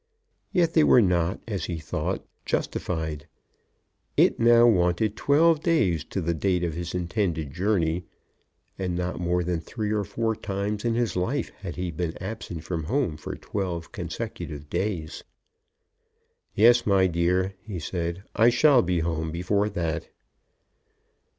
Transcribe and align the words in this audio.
Yet 0.51 0.73
they 0.73 0.83
were 0.83 0.99
not, 1.03 1.41
as 1.47 1.65
he 1.65 1.77
thought, 1.77 2.25
justified. 2.43 3.27
It 4.17 4.39
now 4.39 4.65
wanted 4.65 5.15
twelve 5.15 5.61
days 5.61 6.03
to 6.05 6.21
the 6.21 6.33
date 6.33 6.63
of 6.63 6.73
his 6.73 6.95
intended 6.95 7.53
journey, 7.53 8.05
and 8.79 8.95
not 8.95 9.19
more 9.19 9.43
than 9.43 9.59
three 9.59 9.91
or 9.91 10.03
four 10.03 10.35
times 10.35 10.83
in 10.85 10.95
his 10.95 11.15
life 11.15 11.49
had 11.59 11.75
he 11.75 11.91
been 11.91 12.17
absent 12.17 12.63
from 12.63 12.85
home 12.85 13.15
for 13.15 13.35
twelve 13.35 13.91
consecutive 13.91 14.71
days. 14.71 15.23
"Yes, 16.55 16.87
my 16.87 17.05
dear," 17.05 17.53
he 17.61 17.77
said, 17.77 18.23
"I 18.35 18.49
shall 18.49 18.81
be 18.81 19.01
home 19.01 19.29
before 19.31 19.69
that." 19.69 20.07